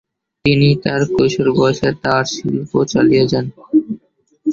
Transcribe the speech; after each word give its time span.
তিনি 0.45 0.69
তার 0.83 1.01
কৈশোর 1.11 1.47
বয়সে 1.57 1.89
তার 2.03 2.23
শিল্প 2.33 2.71
চালিয়ে 2.91 3.23
যান। 3.31 3.45